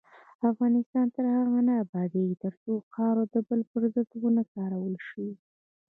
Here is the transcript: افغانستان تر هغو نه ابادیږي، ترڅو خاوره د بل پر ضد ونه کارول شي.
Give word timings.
افغانستان 0.51 1.05
تر 1.15 1.25
هغو 1.35 1.59
نه 1.67 1.73
ابادیږي، 1.83 2.35
ترڅو 2.43 2.73
خاوره 2.93 3.23
د 3.33 3.35
بل 3.47 3.61
پر 3.71 3.83
ضد 3.95 4.11
ونه 4.21 4.43
کارول 4.53 4.95
شي. 5.09 5.27